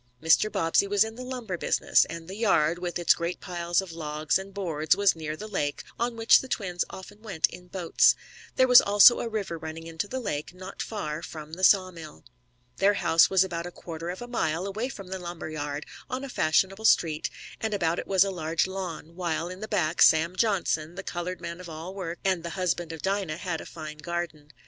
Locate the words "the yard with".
2.27-2.97